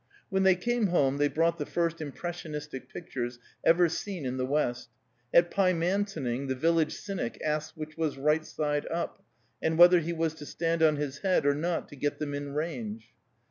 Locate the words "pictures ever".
2.91-3.87